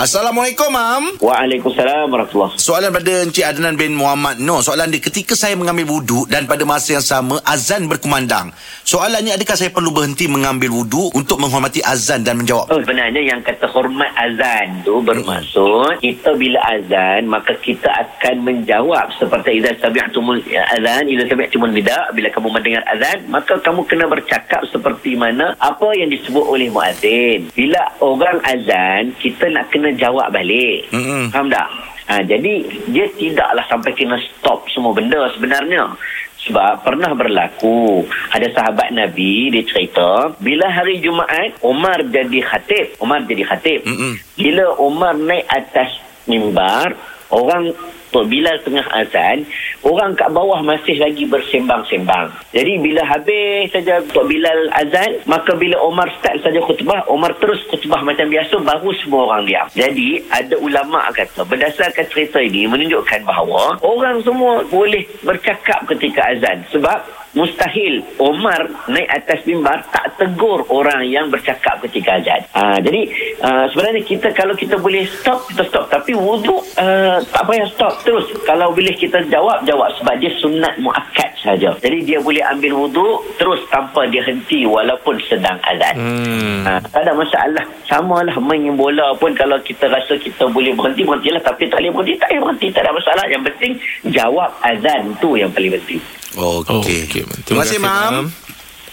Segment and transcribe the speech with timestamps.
[0.00, 1.04] Assalamualaikum, Mam.
[1.20, 4.64] Waalaikumsalam warahmatullahi Soalan pada Encik Adnan bin Muhammad No.
[4.64, 8.48] Soalan dia Ketika saya mengambil wuduk Dan pada masa yang sama Azan berkumandang.
[8.80, 12.72] Soalannya adakah saya perlu berhenti mengambil wuduk Untuk menghormati azan dan menjawab?
[12.72, 19.12] Oh, sebenarnya yang kata hormat azan tu bermaksud kita bila azan maka kita akan menjawab.
[19.20, 24.64] Seperti idza sami'tumul azan idza sami'tumul nida bila kamu mendengar azan maka kamu kena bercakap
[24.72, 27.52] seperti mana apa yang disebut oleh muazin.
[27.52, 30.90] Bila orang azan kita nak kena jawab balik.
[30.94, 31.30] Mm-mm.
[31.30, 31.68] Faham tak?
[32.10, 35.94] Ha, jadi dia tidaklah sampai kena stop semua benda sebenarnya.
[36.40, 38.00] Sebab pernah berlaku
[38.32, 43.84] ada sahabat Nabi dia cerita bila hari Jumaat Umar jadi khatib, Umar jadi khatib.
[43.84, 44.16] Mm-mm.
[44.40, 46.96] Bila Umar naik atas mimbar,
[47.30, 47.72] orang
[48.10, 49.46] Tok Bilal tengah azan,
[49.86, 52.34] orang kat bawah masih lagi bersembang-sembang.
[52.50, 57.62] Jadi bila habis saja Tok Bilal azan, maka bila Omar start saja khutbah, Omar terus
[57.70, 59.66] khutbah macam biasa, baru semua orang diam.
[59.70, 66.66] Jadi ada ulama kata, berdasarkan cerita ini menunjukkan bahawa orang semua boleh bercakap ketika azan.
[66.74, 72.42] Sebab mustahil Omar naik atas mimbar tak tegur orang yang bercakap ketika azan.
[72.50, 73.06] Ha, jadi
[73.38, 77.92] uh, sebenarnya kita kalau kita boleh stop kita stop tapi wuduk uh, tak payah stop
[78.02, 78.26] terus.
[78.48, 81.72] Kalau boleh kita jawab jawab sebab dia sunat muakkad saja.
[81.80, 85.94] Jadi dia boleh ambil wuduk terus tanpa dia henti walaupun sedang azan.
[85.96, 86.60] Hmm.
[86.64, 87.64] Ha, tak ada masalah.
[87.88, 92.14] Samalah main bola pun kalau kita rasa kita boleh berhenti berhentilah tapi tak boleh berhenti
[92.20, 93.24] tak boleh berhenti tak ada masalah.
[93.28, 93.72] Yang penting
[94.12, 96.00] jawab azan tu yang paling penting.
[96.36, 97.08] Okey.
[97.08, 97.22] Okey.
[97.42, 98.30] Terima kasih, Mam.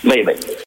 [0.06, 0.40] Baik baik.